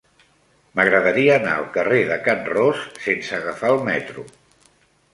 M'agradaria 0.79 1.35
anar 1.41 1.53
al 1.57 1.69
carrer 1.77 2.01
de 2.13 2.19
Can 2.29 2.43
Ros 2.57 2.83
sense 3.07 3.39
agafar 3.41 3.75
el 3.79 3.89
metro. 3.95 4.31